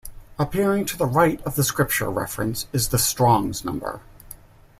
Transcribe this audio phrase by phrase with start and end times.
[0.39, 3.99] Appearing to the right of the scripture reference is the Strong's number.